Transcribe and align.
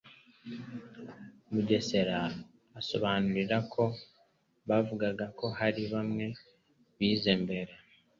Mugesera 1.51 2.19
asobanura 2.79 3.57
ko 3.73 3.83
bavugaga 4.69 5.25
ko 5.39 5.45
hari 5.59 5.81
bamwe 5.93 6.25
bize 6.97 7.33
mbere 7.43 7.73